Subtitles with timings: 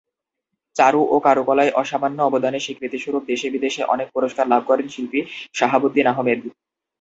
[0.75, 5.19] চারু ও কারুকলায় অসামান্য অবদানের স্বীকৃতিস্বরূপ দেশ-বিদেশে অনেক পুরস্কার লাভ করেন শিল্পী
[5.53, 6.39] শাহাবুদ্দিন আহমেদ।